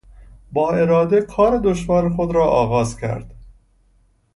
با 0.51 0.71
اراده 0.73 1.21
کار 1.21 1.57
دشوار 1.57 2.09
خود 2.09 2.35
را 2.35 2.45
آغاز 2.45 2.97
کرد. 2.97 3.35